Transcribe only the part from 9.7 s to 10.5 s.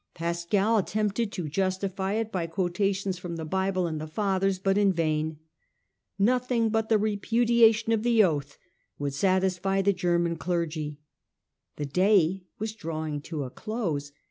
the German